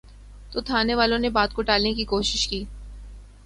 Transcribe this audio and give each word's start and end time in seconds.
تو 0.51 0.61
تھانے 0.61 0.95
والوں 0.95 1.19
نے 1.19 1.29
بات 1.29 1.53
کو 1.53 1.61
ٹالنے 1.61 1.93
کی 1.93 2.05
کوشش 2.05 2.47
کی۔ 2.47 2.63